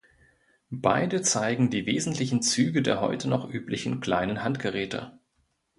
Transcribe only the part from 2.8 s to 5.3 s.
der heute noch üblichen kleinen Handgeräte.